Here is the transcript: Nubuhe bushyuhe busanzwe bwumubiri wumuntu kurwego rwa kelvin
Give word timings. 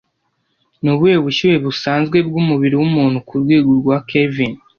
Nubuhe 0.81 1.15
bushyuhe 1.25 1.57
busanzwe 1.65 2.17
bwumubiri 2.27 2.75
wumuntu 2.77 3.17
kurwego 3.27 3.69
rwa 3.79 3.97
kelvin 4.09 4.53